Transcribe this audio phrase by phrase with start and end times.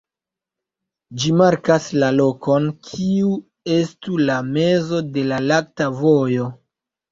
[1.23, 3.31] Ĝi markas la lokon kiu
[3.77, 6.53] estu la mezo de la Lakta Vojo.